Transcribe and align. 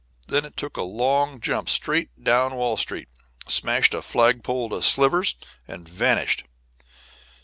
Then 0.29 0.45
it 0.45 0.57
took 0.57 0.77
a 0.77 0.81
long 0.81 1.39
jump 1.39 1.69
straight 1.69 2.23
down 2.23 2.55
Wall 2.55 2.75
Street, 2.75 3.07
smashed 3.47 3.93
a 3.93 4.01
flagpole 4.01 4.69
to 4.71 4.81
slivers, 4.81 5.35
and 5.67 5.87
vanished. 5.87 6.43